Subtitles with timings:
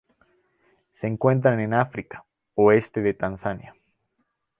[0.95, 3.75] Se encuentran en África: oeste de Tanzania.